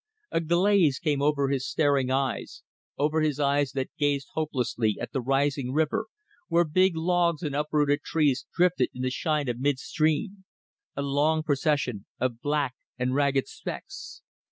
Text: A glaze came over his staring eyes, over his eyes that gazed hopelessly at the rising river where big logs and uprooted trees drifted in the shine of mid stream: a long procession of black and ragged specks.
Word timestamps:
A 0.31 0.41
glaze 0.41 0.97
came 0.97 1.21
over 1.21 1.47
his 1.49 1.69
staring 1.69 2.09
eyes, 2.09 2.63
over 2.97 3.21
his 3.21 3.39
eyes 3.39 3.73
that 3.73 3.95
gazed 3.99 4.29
hopelessly 4.33 4.97
at 4.99 5.11
the 5.11 5.21
rising 5.21 5.71
river 5.73 6.07
where 6.47 6.63
big 6.63 6.95
logs 6.97 7.43
and 7.43 7.55
uprooted 7.55 8.01
trees 8.01 8.47
drifted 8.51 8.89
in 8.95 9.03
the 9.03 9.11
shine 9.11 9.47
of 9.47 9.59
mid 9.59 9.77
stream: 9.77 10.43
a 10.95 11.03
long 11.03 11.43
procession 11.43 12.07
of 12.19 12.41
black 12.41 12.73
and 12.97 13.13
ragged 13.13 13.47
specks. 13.47 14.23